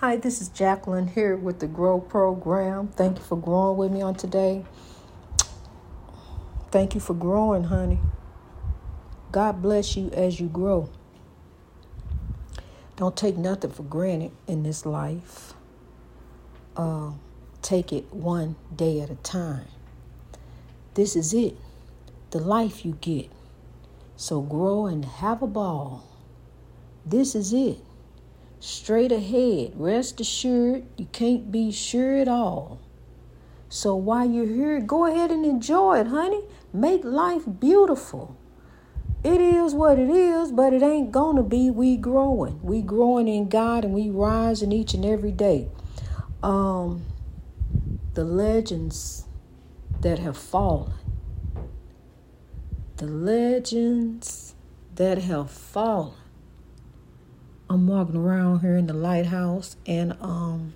[0.00, 2.86] Hi, this is Jacqueline here with the Grow Program.
[2.86, 4.64] Thank you for growing with me on today.
[6.70, 7.98] Thank you for growing, honey.
[9.32, 10.88] God bless you as you grow.
[12.94, 15.54] Don't take nothing for granted in this life.
[16.76, 17.10] Uh,
[17.60, 19.66] take it one day at a time.
[20.94, 21.56] This is it,
[22.30, 23.32] the life you get.
[24.14, 26.04] So grow and have a ball.
[27.04, 27.80] This is it
[28.60, 29.72] straight ahead.
[29.74, 32.80] Rest assured, you can't be sure at all.
[33.68, 36.42] So while you're here, go ahead and enjoy it, honey.
[36.72, 38.36] Make life beautiful.
[39.24, 41.70] It is what it is, but it ain't gonna be.
[41.70, 42.60] We growing.
[42.62, 45.68] We growing in God and we rising each and every day.
[46.42, 47.04] Um
[48.14, 49.24] the legends
[50.00, 50.92] that have fallen.
[52.96, 54.54] The legends
[54.94, 56.14] that have fallen
[57.70, 60.72] I'm walking around here in the lighthouse and um,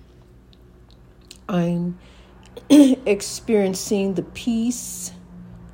[1.49, 1.97] I'm
[2.69, 5.11] experiencing the peace,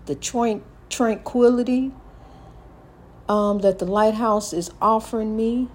[0.05, 0.16] the
[0.89, 1.91] tranquility
[3.27, 5.67] um, that the lighthouse is offering me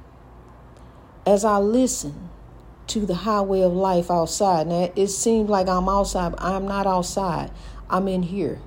[1.26, 2.30] as I listen
[2.86, 4.66] to the highway of life outside.
[4.66, 7.50] Now, it seems like I'm outside, but I'm not outside.
[7.88, 8.60] I'm in here.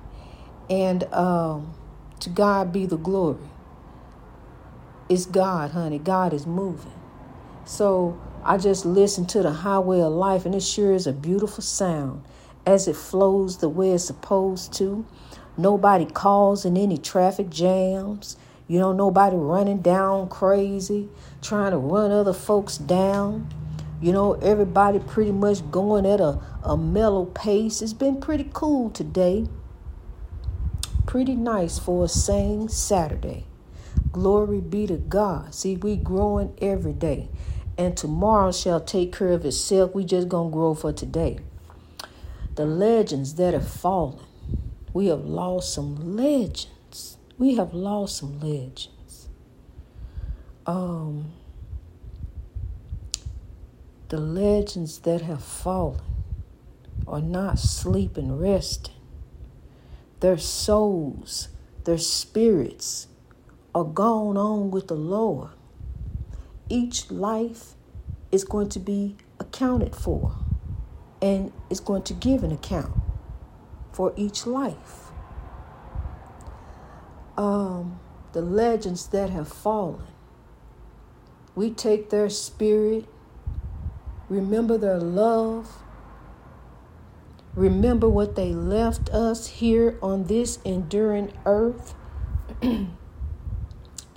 [0.70, 1.74] And um,
[2.20, 3.38] to God be the glory.
[5.08, 5.98] It's God, honey.
[5.98, 6.92] God is moving.
[7.64, 11.62] So I just listen to the highway of life, and it sure is a beautiful
[11.62, 12.22] sound
[12.66, 15.06] as it flows the way it's supposed to.
[15.56, 18.36] Nobody causing any traffic jams.
[18.66, 21.08] You know, nobody running down crazy,
[21.40, 23.48] trying to run other folks down.
[24.02, 27.80] You know, everybody pretty much going at a, a mellow pace.
[27.80, 29.46] It's been pretty cool today.
[31.06, 33.46] Pretty nice for a sane Saturday.
[34.18, 35.54] Glory be to God.
[35.54, 37.28] See, we growing every day.
[37.76, 39.94] And tomorrow shall take care of itself.
[39.94, 41.38] We just gonna grow for today.
[42.56, 44.24] The legends that have fallen.
[44.92, 47.16] We have lost some legends.
[47.38, 49.28] We have lost some legends.
[50.66, 51.30] Um
[54.08, 56.00] the legends that have fallen
[57.06, 58.94] are not sleeping, resting.
[60.18, 61.50] Their souls,
[61.84, 63.07] their spirits,
[63.78, 65.50] are gone on with the Lord,
[66.68, 67.74] each life
[68.32, 70.34] is going to be accounted for
[71.22, 72.92] and is going to give an account
[73.92, 75.10] for each life.
[77.36, 78.00] Um,
[78.32, 80.02] the legends that have fallen,
[81.54, 83.06] we take their spirit,
[84.28, 85.70] remember their love,
[87.54, 91.94] remember what they left us here on this enduring earth.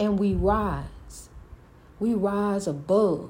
[0.01, 1.29] and we rise.
[2.00, 3.29] We rise above.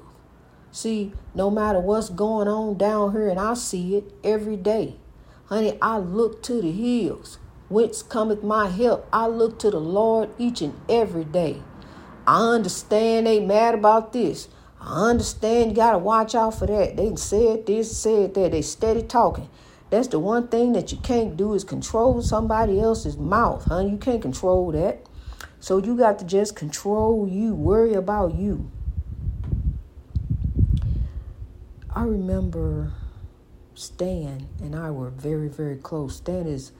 [0.70, 4.96] See, no matter what's going on down here, and I see it every day.
[5.46, 7.38] Honey, I look to the hills.
[7.68, 9.06] Whence cometh my help?
[9.12, 11.62] I look to the Lord each and every day.
[12.26, 14.48] I understand they mad about this.
[14.80, 16.96] I understand you gotta watch out for that.
[16.96, 18.52] They said this, said that.
[18.52, 19.50] They steady talking.
[19.90, 23.90] That's the one thing that you can't do is control somebody else's mouth, honey.
[23.90, 25.06] You can't control that.
[25.62, 28.68] So you got to just control you, worry about you.
[31.88, 32.92] I remember
[33.72, 36.16] Stan and I were very, very close.
[36.16, 36.72] Stan is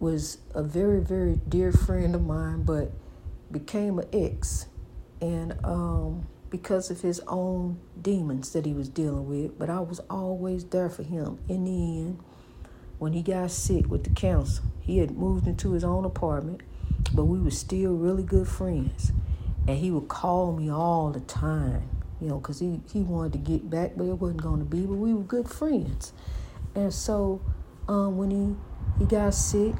[0.00, 2.90] was a very, very dear friend of mine, but
[3.52, 4.68] became an ex,
[5.20, 9.58] and um, because of his own demons that he was dealing with.
[9.58, 11.38] But I was always there for him.
[11.50, 12.20] In the end,
[12.98, 16.62] when he got sick with the cancer, he had moved into his own apartment
[17.12, 19.12] but we were still really good friends.
[19.66, 21.88] And he would call me all the time,
[22.20, 24.86] you know, because he, he wanted to get back, but it wasn't going to be.
[24.86, 26.12] But we were good friends.
[26.74, 27.42] And so
[27.86, 28.56] um, when he,
[28.98, 29.74] he got sick,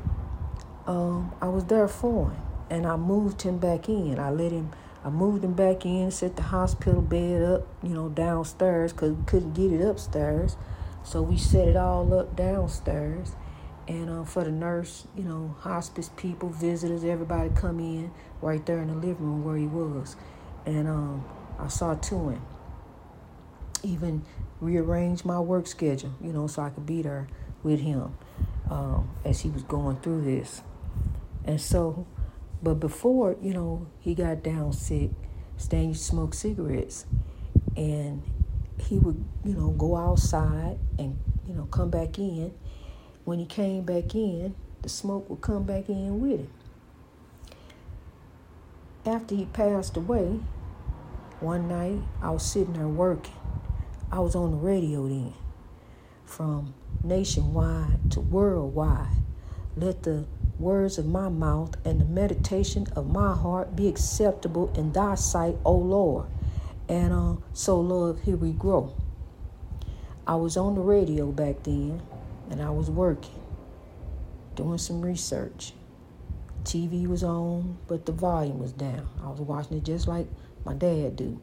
[0.86, 2.42] um, I was there for him.
[2.70, 4.18] And I moved him back in.
[4.18, 4.70] I let him,
[5.02, 9.24] I moved him back in, set the hospital bed up, you know, downstairs because we
[9.24, 10.56] couldn't get it upstairs.
[11.02, 13.32] So we set it all up downstairs
[13.88, 18.10] and uh, for the nurse, you know, hospice people, visitors, everybody come in
[18.42, 20.14] right there in the living room where he was,
[20.66, 21.24] and um,
[21.58, 22.42] I saw to him.
[23.82, 24.22] Even
[24.60, 27.28] rearranged my work schedule, you know, so I could be there
[27.62, 28.16] with him
[28.70, 30.62] um, as he was going through this,
[31.44, 32.06] and so,
[32.62, 35.10] but before you know he got down sick,
[35.56, 37.06] Stan used to smoke cigarettes,
[37.74, 38.22] and
[38.76, 42.52] he would you know go outside and you know come back in
[43.28, 46.50] when he came back in, the smoke would come back in with him.
[49.04, 50.40] After he passed away,
[51.40, 53.34] one night I was sitting there working.
[54.10, 55.34] I was on the radio then.
[56.24, 56.72] From
[57.04, 59.18] nationwide to worldwide.
[59.76, 60.24] Let the
[60.58, 65.56] words of my mouth and the meditation of my heart be acceptable in thy sight,
[65.66, 66.28] O Lord.
[66.88, 68.94] And uh, so, Lord, here we grow.
[70.26, 72.00] I was on the radio back then
[72.50, 73.42] and I was working,
[74.54, 75.72] doing some research.
[76.64, 79.08] TV was on, but the volume was down.
[79.22, 80.26] I was watching it just like
[80.64, 81.40] my dad do.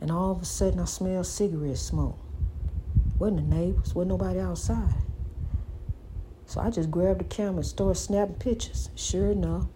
[0.00, 2.18] And all of a sudden I smelled cigarette smoke.
[3.18, 4.94] Wasn't the neighbors, wasn't nobody outside.
[6.46, 8.90] So I just grabbed the camera and started snapping pictures.
[8.94, 9.66] Sure enough,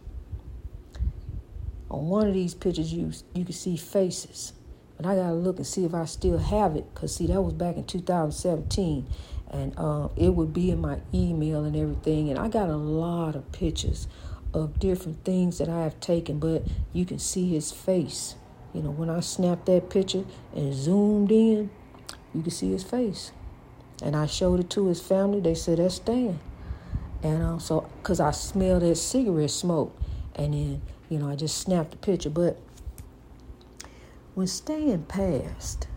[1.90, 4.54] on one of these pictures you you can see faces.
[5.02, 7.54] But I gotta look and see if I still have it, cause see that was
[7.54, 9.04] back in 2017,
[9.50, 12.30] and uh, it would be in my email and everything.
[12.30, 14.06] And I got a lot of pictures
[14.54, 16.62] of different things that I have taken, but
[16.92, 18.36] you can see his face.
[18.72, 21.70] You know, when I snapped that picture and zoomed in,
[22.32, 23.32] you can see his face.
[24.02, 25.40] And I showed it to his family.
[25.40, 26.38] They said, that's Stan.
[27.22, 29.96] And uh, so, because I smelled that cigarette smoke.
[30.36, 32.30] And then, you know, I just snapped the picture.
[32.30, 32.58] But
[34.34, 35.88] when Stan passed,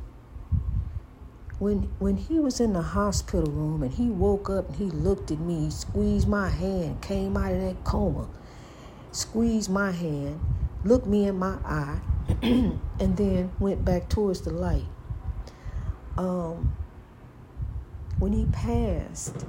[1.59, 5.31] when when he was in the hospital room and he woke up and he looked
[5.31, 8.27] at me, squeezed my hand, came out of that coma
[9.15, 10.39] squeezed my hand,
[10.83, 11.99] looked me in my eye,
[12.41, 14.85] and then went back towards the light.
[16.17, 16.75] Um,
[18.19, 19.45] when he passed,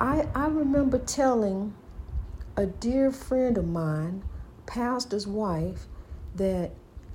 [0.00, 1.74] I I remember telling
[2.56, 4.22] a dear friend of mine,
[4.66, 5.86] pastor's wife,
[6.36, 6.70] that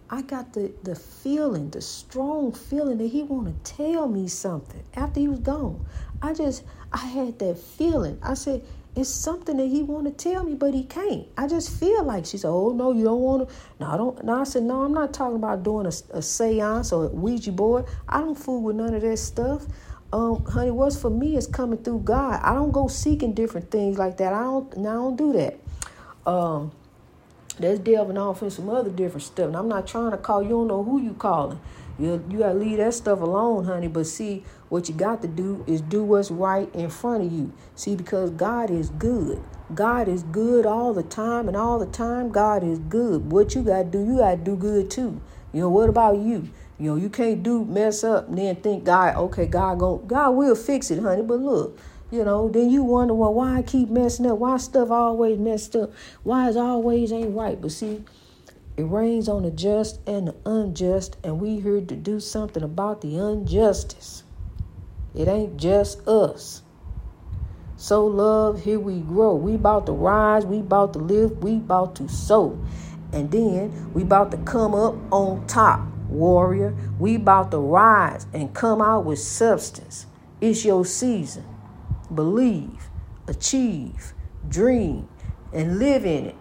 [0.09, 4.83] I got the, the feeling, the strong feeling that he want to tell me something
[4.95, 5.85] after he was gone.
[6.21, 8.19] I just I had that feeling.
[8.21, 8.63] I said,
[8.95, 11.25] it's something that he want to tell me, but he can't.
[11.38, 14.23] I just feel like she said, "Oh no, you don't want to." No, I don't.
[14.25, 17.53] No, I said, "No, I'm not talking about doing a, a séance or a Ouija
[17.53, 17.85] board.
[18.09, 19.65] I don't fool with none of that stuff."
[20.12, 22.41] Um, honey, what's for me is coming through God.
[22.44, 24.33] I don't go seeking different things like that.
[24.33, 24.77] I don't.
[24.79, 25.59] I don't do that.
[26.29, 26.73] Um,
[27.61, 29.47] that's delving off in some other different stuff.
[29.47, 30.43] And I'm not trying to call.
[30.43, 31.59] You don't know who you calling.
[31.99, 33.87] You you gotta leave that stuff alone, honey.
[33.87, 37.53] But see, what you got to do is do what's right in front of you.
[37.75, 39.43] See, because God is good.
[39.75, 43.31] God is good all the time, and all the time, God is good.
[43.31, 45.21] What you gotta do, you gotta do good too.
[45.53, 46.49] You know, what about you?
[46.79, 50.31] You know, you can't do mess up and then think God, okay, God go God
[50.31, 51.21] will fix it, honey.
[51.21, 51.77] But look,
[52.11, 54.37] you know, then you wonder, well, why I keep messing up?
[54.37, 55.91] Why stuff always messed up?
[56.23, 57.59] Why is always ain't right?
[57.59, 58.03] But see,
[58.75, 63.01] it rains on the just and the unjust, and we here to do something about
[63.01, 64.23] the injustice.
[65.15, 66.61] It ain't just us.
[67.77, 69.35] So love, here we grow.
[69.35, 72.59] We about to rise, we about to live, we about to sow.
[73.13, 76.75] And then we about to come up on top, warrior.
[76.99, 80.05] We about to rise and come out with substance.
[80.39, 81.50] It's your season.
[82.13, 82.89] Believe,
[83.27, 84.13] achieve,
[84.47, 85.07] dream,
[85.53, 86.35] and live in it.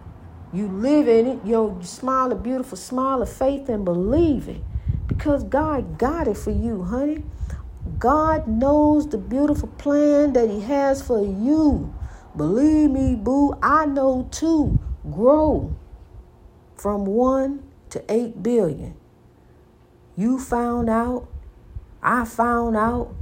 [0.52, 4.62] You live in it, yo, you smile a beautiful smile of faith and believe it.
[5.06, 7.22] Because God got it for you, honey.
[7.99, 11.94] God knows the beautiful plan that He has for you.
[12.37, 14.78] Believe me, boo, I know too.
[15.11, 15.75] Grow
[16.76, 18.94] from one to eight billion.
[20.17, 21.29] You found out,
[22.03, 23.15] I found out,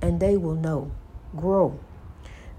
[0.00, 0.92] and they will know.
[1.34, 1.78] Grow.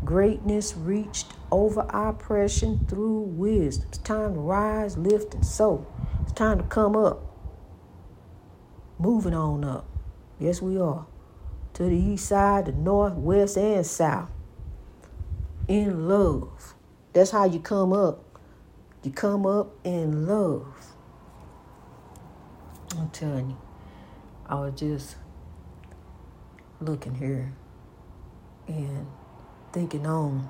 [0.06, 3.88] Greatness reached over oppression through wisdom.
[3.90, 5.88] It's time to rise, lift, and sow.
[6.22, 7.24] It's time to come up.
[9.00, 9.86] Moving on up.
[10.40, 11.06] Yes, we are.
[11.74, 14.30] To the east side, the north, west, and south.
[15.68, 16.76] In love.
[17.14, 18.24] That's how you come up.
[19.04, 20.94] You come up in love.
[22.98, 23.58] I'm telling you.
[24.46, 25.18] I was just
[26.80, 27.54] looking here
[28.68, 29.08] and
[29.78, 30.50] thinking on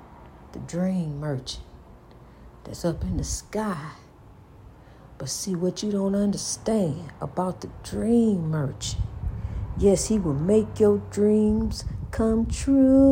[0.52, 1.62] the dream merchant
[2.64, 3.90] that's up in the sky.
[5.18, 9.02] But see what you don't understand about the dream merchant.
[9.76, 13.02] Yes, he will make your dreams come true.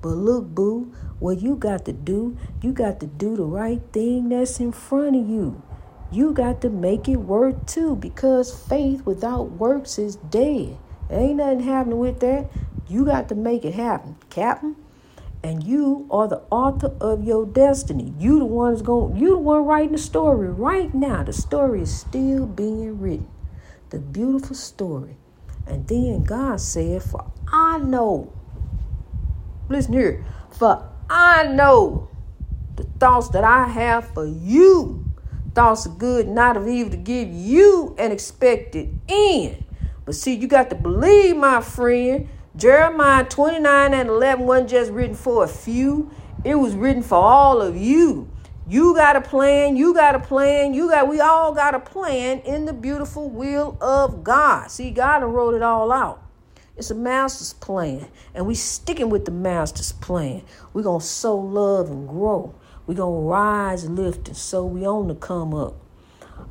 [0.00, 4.28] But look, boo, what you got to do, you got to do the right thing
[4.28, 5.60] that's in front of you.
[6.12, 10.78] You got to make it work too because faith without works is dead.
[11.10, 12.50] Ain't nothing happening with that.
[12.88, 14.76] You got to make it happen, Captain.
[15.42, 18.12] And you are the author of your destiny.
[18.18, 21.22] You the one that's going you the one writing the story right now.
[21.22, 23.28] The story is still being written.
[23.90, 25.16] The beautiful story.
[25.66, 28.32] And then God said, For I know.
[29.68, 30.24] Listen here.
[30.50, 32.08] For I know
[32.74, 35.08] the thoughts that I have for you
[35.58, 39.64] thoughts of good, not of evil, to give you an expected end.
[40.08, 42.30] But see, you got to believe, my friend.
[42.56, 46.10] Jeremiah 29 and 11 wasn't just written for a few,
[46.44, 48.26] it was written for all of you.
[48.66, 52.38] You got a plan, you got a plan, you got we all got a plan
[52.38, 54.70] in the beautiful will of God.
[54.70, 56.22] See, God wrote it all out.
[56.78, 60.42] It's a master's plan, and we sticking with the master's plan.
[60.72, 62.54] We're gonna sow love and grow.
[62.86, 65.74] We're gonna rise and lift and so we on to come up.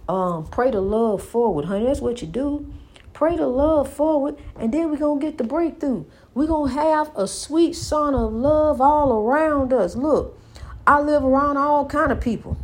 [0.07, 1.87] Um, pray the love forward, honey.
[1.87, 2.71] That's what you do.
[3.17, 6.05] Pray the love forward, and then we're gonna get the breakthrough.
[6.35, 9.95] We're gonna have a sweet son of love all around us.
[9.95, 10.39] Look,
[10.85, 12.57] I live around all kind of people.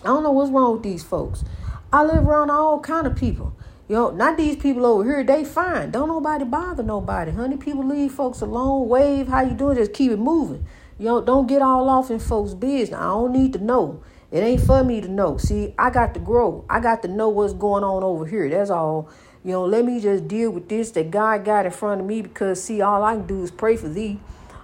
[0.00, 1.44] I don't know what's wrong with these folks.
[1.92, 3.54] I live around all kind of people.
[3.86, 5.22] You know, not these people over here.
[5.22, 5.92] They fine.
[5.92, 7.56] Don't nobody bother nobody, honey.
[7.56, 8.88] People leave folks alone.
[8.88, 9.76] Wave, how you doing?
[9.76, 10.66] Just keep it moving.
[10.98, 12.98] You know, don't get all off in folks' business.
[12.98, 14.02] I don't need to know.
[14.32, 15.36] It ain't for me to know.
[15.36, 16.64] See, I got to grow.
[16.68, 18.48] I got to know what's going on over here.
[18.48, 19.08] That's all.
[19.44, 22.22] You know, let me just deal with this that God got in front of me
[22.22, 24.20] because see, all I can do is pray for thee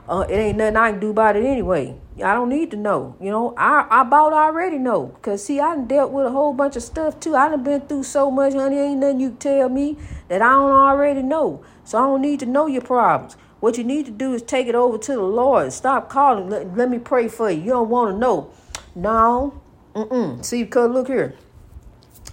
[0.08, 1.94] uh, it ain't nothing I can do about it anyway.
[2.16, 3.14] I don't need to know.
[3.20, 5.06] You know, I, I about already know.
[5.06, 7.36] Because, see, I done dealt with a whole bunch of stuff, too.
[7.36, 8.78] I done been through so much, honey.
[8.78, 11.62] Ain't nothing you can tell me that I don't already know.
[11.84, 13.36] So I don't need to know your problems.
[13.60, 15.72] What you need to do is take it over to the Lord.
[15.72, 16.48] Stop calling.
[16.48, 17.60] Let, let me pray for you.
[17.60, 18.50] You don't want to know.
[18.94, 19.60] No.
[19.94, 20.42] Mm-mm.
[20.42, 21.34] See, because look here.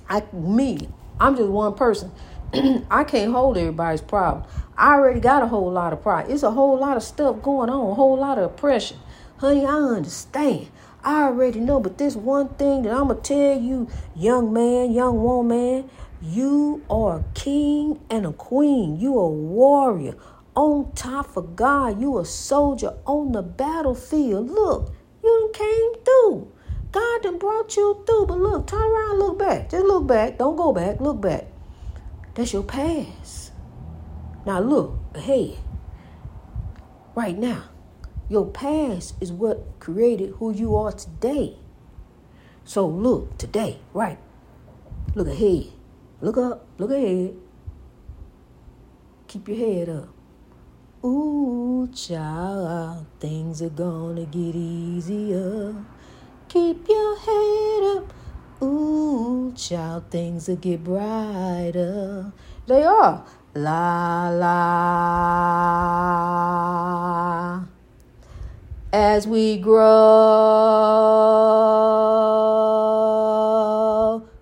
[0.08, 0.88] I, me,
[1.20, 2.12] I'm just one person.
[2.92, 4.46] I can't hold everybody's problem.
[4.78, 6.30] I already got a whole lot of pride.
[6.30, 8.98] It's a whole lot of stuff going on, a whole lot of oppression.
[9.38, 10.68] Honey, I understand.
[11.04, 14.92] I already know, but this one thing that I'm going to tell you, young man,
[14.94, 15.90] young woman,
[16.22, 19.00] you are a king and a queen.
[19.00, 20.16] You a warrior
[20.56, 22.00] on top of God.
[22.00, 24.50] You a soldier on the battlefield.
[24.50, 24.94] Look,
[25.24, 26.52] you came through.
[26.92, 28.28] God done brought you through.
[28.28, 29.70] But look, turn around, look back.
[29.70, 30.38] Just look back.
[30.38, 31.02] Don't go back.
[31.02, 31.46] Look back.
[32.36, 33.52] That's your past.
[34.46, 35.58] Now look ahead.
[37.16, 37.64] Right now.
[38.28, 41.58] Your past is what created who you are today.
[42.64, 44.18] So look today, right?
[45.14, 45.72] Look ahead.
[46.22, 46.68] Look up.
[46.78, 47.36] Look ahead.
[49.28, 50.10] Keep your head up.
[51.06, 55.76] Ooh, child, things are gonna get easier.
[56.50, 58.14] Keep your head up.
[58.66, 62.32] Ooh, child, things will get brighter.
[62.66, 63.24] They are.
[63.54, 64.66] La la.
[68.92, 69.86] As we grow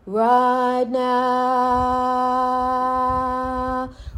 [0.06, 1.44] right now.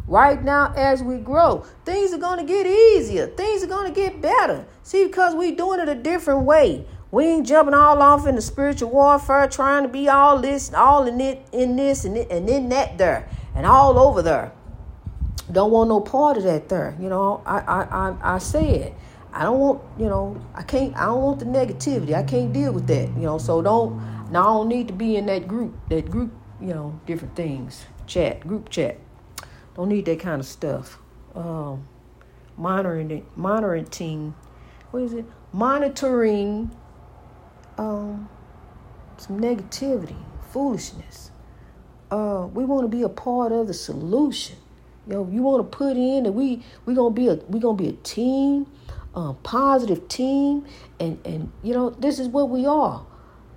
[0.06, 3.26] Right now, as we grow, things are going to get easier.
[3.26, 4.64] Things are going to get better.
[4.84, 6.86] See, because we're doing it a different way.
[7.16, 11.06] We ain't jumping all off in the spiritual warfare, trying to be all this, all
[11.06, 14.52] in it, in this, and, it, and in that there, and all over there.
[15.50, 16.94] Don't want no part of that there.
[17.00, 18.94] You know, I, I, I, I said,
[19.32, 22.12] I don't want, you know, I can't, I don't want the negativity.
[22.12, 23.08] I can't deal with that.
[23.08, 24.30] You know, so don't.
[24.30, 27.86] Now I don't need to be in that group, that group, you know, different things,
[28.06, 28.98] chat, group chat.
[29.74, 30.98] Don't need that kind of stuff.
[31.34, 31.88] Um,
[32.58, 34.34] monitoring, monitoring,
[34.90, 35.24] what is it?
[35.54, 36.72] Monitoring
[37.78, 38.28] um,
[39.18, 40.16] some negativity,
[40.50, 41.30] foolishness.
[42.10, 44.56] Uh, we want to be a part of the solution.
[45.06, 47.76] You know, you want to put in that we we gonna be a we gonna
[47.76, 48.66] be a team,
[49.14, 50.66] a positive team,
[50.98, 53.04] and and you know this is what we are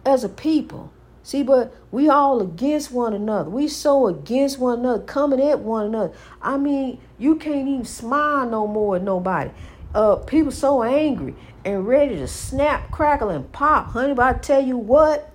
[0.05, 0.91] as a people.
[1.21, 3.49] See, but we all against one another.
[3.49, 6.13] We so against one another, coming at one another.
[6.41, 9.51] I mean, you can't even smile no more at nobody.
[9.93, 13.87] Uh, people so angry and ready to snap, crackle, and pop.
[13.87, 15.31] Honey, but I tell you what,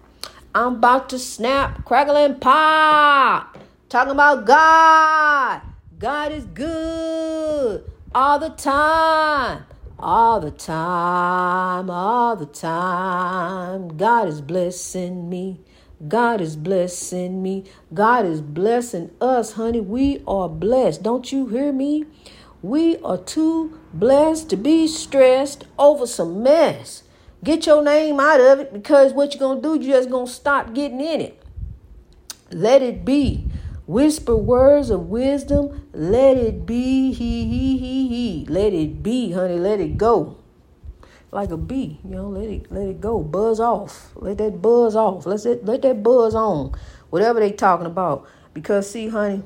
[0.54, 3.58] I'm about to snap, crackle, and pop.
[3.88, 5.62] Talking about God.
[5.98, 9.64] God is good all the time.
[9.98, 13.96] All the time, all the time.
[13.96, 15.60] God is blessing me.
[16.08, 17.64] God is blessing me.
[17.92, 19.80] God is blessing us, honey.
[19.80, 21.02] We are blessed.
[21.02, 22.04] Don't you hear me?
[22.60, 27.04] We are too blessed to be stressed over some mess.
[27.42, 30.26] Get your name out of it because what you're going to do, you're just going
[30.26, 31.42] to stop getting in it.
[32.50, 33.46] Let it be.
[33.86, 35.88] Whisper words of wisdom.
[35.92, 37.12] Let it be.
[37.12, 38.46] He, he, he, he.
[38.46, 39.58] Let it be, honey.
[39.58, 40.38] Let it go.
[41.30, 43.20] Like a bee, you know, let it let it go.
[43.20, 44.12] Buzz off.
[44.14, 45.26] Let that buzz off.
[45.26, 46.72] Let it let that buzz on.
[47.10, 48.28] Whatever they talking about.
[48.52, 49.42] Because see, honey,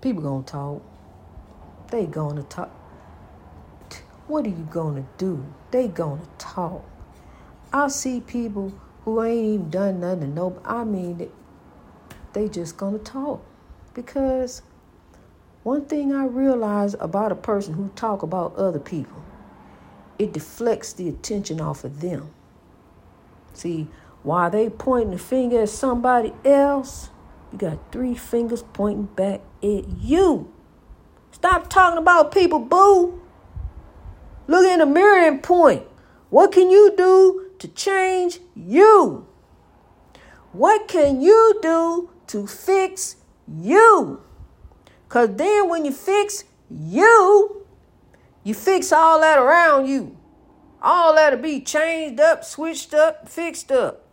[0.00, 0.80] people gonna talk.
[1.90, 2.81] They gonna talk.
[4.32, 5.44] What are you gonna do?
[5.72, 6.82] They gonna talk.
[7.70, 8.72] I see people
[9.04, 10.58] who ain't even done nothing to no.
[10.64, 11.30] I mean,
[12.32, 13.44] they just gonna talk
[13.92, 14.62] because
[15.64, 19.22] one thing I realize about a person who talk about other people,
[20.18, 22.30] it deflects the attention off of them.
[23.52, 23.88] See,
[24.22, 27.10] while they pointing the finger at somebody else,
[27.52, 30.50] you got three fingers pointing back at you.
[31.32, 33.21] Stop talking about people, boo.
[34.46, 35.84] Look in the mirror and point.
[36.30, 39.26] What can you do to change you?
[40.52, 44.20] What can you do to fix you?
[45.08, 47.66] Because then when you fix you,
[48.44, 50.16] you fix all that around you.
[50.80, 54.06] All that'll be changed up, switched up, fixed up.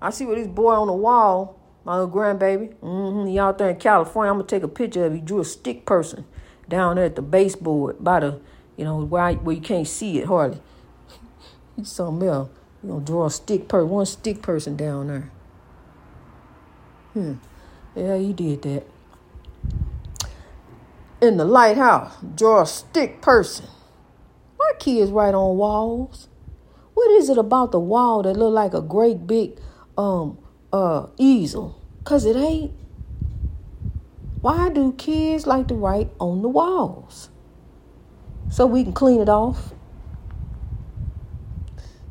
[0.00, 2.74] I see what this boy on the wall, my little grandbaby.
[2.74, 3.28] Mm-hmm.
[3.28, 4.30] He out there in California.
[4.30, 5.14] I'm gonna take a picture of.
[5.14, 6.24] He drew a stick person
[6.68, 8.40] down there at the baseboard by the,
[8.76, 10.60] you know, where I, where you can't see it hardly.
[11.76, 12.50] He's something else.
[12.82, 15.30] You gonna draw a stick per one stick person down there.
[17.12, 17.34] Hmm.
[17.94, 18.84] Yeah, you did that.
[21.20, 23.66] In the lighthouse, draw a stick person.
[24.56, 26.28] Why kids write on walls?
[26.94, 29.58] What is it about the wall that look like a great big
[29.96, 30.38] um
[30.72, 31.80] uh easel?
[32.04, 32.72] Cause it ain't.
[34.40, 37.28] Why do kids like to write on the walls?
[38.52, 39.72] So we can clean it off.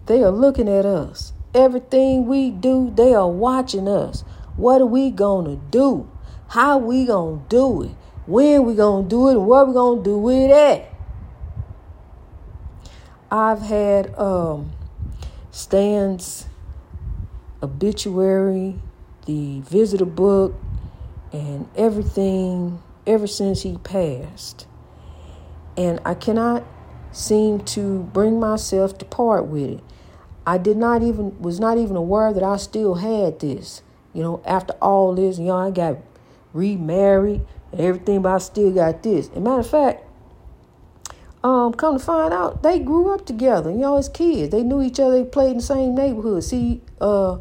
[0.07, 1.33] They are looking at us.
[1.53, 4.23] Everything we do, they are watching us.
[4.55, 6.09] What are we gonna do?
[6.47, 7.91] How we gonna do it?
[8.25, 9.33] When we gonna do it?
[9.33, 10.91] And what we gonna do with it?
[13.29, 14.71] I've had um,
[15.51, 16.47] Stan's
[17.61, 18.79] obituary,
[19.27, 20.55] the visitor book,
[21.31, 24.65] and everything ever since he passed.
[25.77, 26.63] And I cannot
[27.11, 29.83] seem to bring myself to part with it.
[30.45, 33.83] I did not even was not even aware that I still had this.
[34.13, 35.97] You know, after all this, you know, I got
[36.53, 39.29] remarried and everything, but I still got this.
[39.29, 40.03] As matter of fact,
[41.43, 43.71] um, come to find out, they grew up together.
[43.71, 45.23] You know, as kids, they knew each other.
[45.23, 46.43] They played in the same neighborhood.
[46.43, 47.39] See, uh,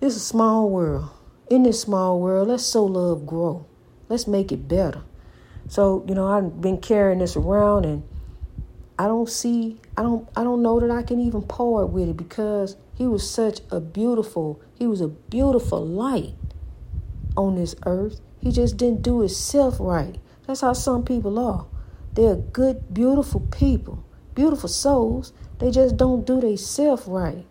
[0.00, 1.10] it's a small world.
[1.48, 3.66] In this small world, let's so love grow.
[4.08, 5.02] Let's make it better.
[5.70, 8.02] So, you know, I've been carrying this around, and
[8.98, 12.16] I don't see, I don't, I don't know that I can even part with it
[12.16, 16.34] because he was such a beautiful, he was a beautiful light
[17.36, 18.20] on this earth.
[18.40, 20.16] He just didn't do himself right.
[20.44, 21.66] That's how some people are.
[22.14, 24.02] They're good, beautiful people,
[24.34, 25.32] beautiful souls.
[25.60, 27.46] They just don't do themselves right.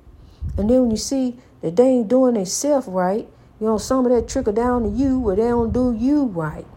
[0.58, 3.29] And then when you see that they ain't doing themselves right,
[3.62, 6.67] you know, some of that trickle down to you where they don't do you right.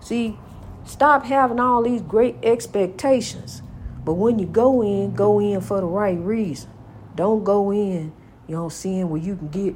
[0.00, 0.36] See,
[0.84, 3.62] stop having all these great expectations.
[4.04, 6.70] But when you go in, go in for the right reason.
[7.14, 8.12] Don't go in,
[8.48, 9.74] you know, seeing where you can get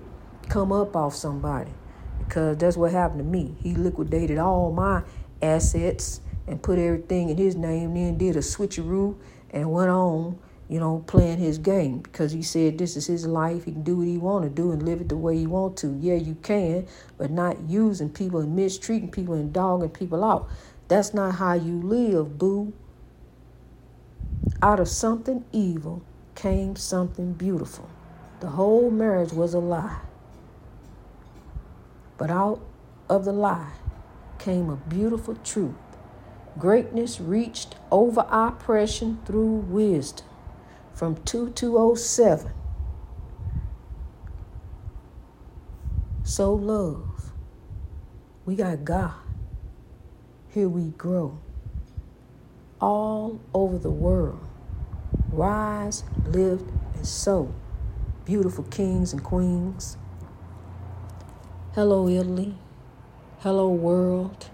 [0.49, 1.71] come up off somebody.
[2.19, 3.57] Because that's what happened to me.
[3.61, 5.03] He liquidated all my
[5.43, 9.17] assets and put everything in his name, then did a switcheroo
[9.51, 10.39] and went on,
[10.69, 13.65] you know, playing his game because he said this is his life.
[13.65, 15.77] He can do what he want to do and live it the way he want
[15.79, 15.97] to.
[16.01, 16.87] Yeah, you can,
[17.19, 20.49] but not using people and mistreating people and dogging people out.
[20.89, 22.73] That's not how you live, boo.
[24.63, 26.03] Out of something evil
[26.35, 27.89] came something beautiful.
[28.41, 30.01] The whole marriage was a lie.
[32.19, 32.61] But out
[33.09, 33.73] of the lie
[34.39, 35.75] came a beautiful truth.
[36.59, 40.27] Greatness reached over oppression through wisdom
[40.95, 42.53] from 2207.
[46.25, 47.33] So love.
[48.47, 49.26] We got God.
[50.57, 51.39] Here we grow.
[52.81, 54.41] All over the world.
[55.31, 56.63] Rise, live,
[56.95, 57.53] and sow.
[58.25, 59.99] Beautiful kings and queens.
[61.75, 62.55] Hello, Italy.
[63.41, 64.49] Hello, world.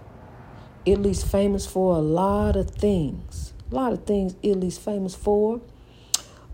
[0.84, 3.52] Italy's famous for a lot of things.
[3.70, 5.60] A lot of things Italy's famous for.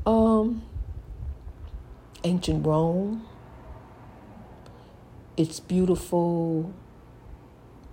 [0.05, 0.61] Um,
[2.23, 3.27] ancient Rome.
[5.39, 6.75] Its beautiful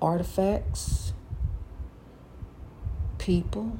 [0.01, 1.04] artifacts,
[3.25, 3.75] people,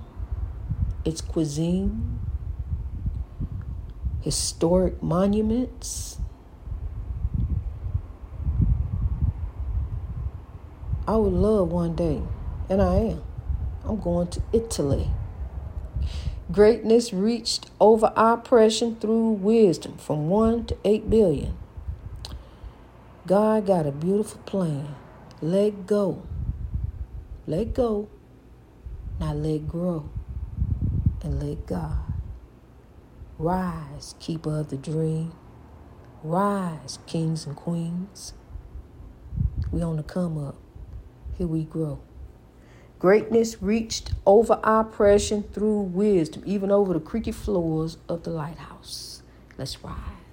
[1.06, 2.20] its cuisine,
[4.22, 6.18] historic monuments.
[11.08, 12.24] I would love one day
[12.70, 13.22] and I am.
[13.84, 15.12] I'm going to Italy.
[16.52, 21.56] Greatness reached over oppression through wisdom from 1 to 8 billion.
[23.28, 24.96] God got a beautiful plan.
[25.40, 26.24] Let go.
[27.46, 28.10] Let go.
[29.20, 30.10] Now let grow.
[31.24, 32.14] And let God.
[33.38, 35.34] Rise, keeper of the dream.
[36.24, 38.34] Rise, kings and queens.
[39.72, 40.56] We on the come up.
[41.38, 42.00] Here we grow.
[42.98, 49.22] Greatness reached over oppression through wisdom, even over the creaky floors of the lighthouse.
[49.58, 50.25] Let's rise.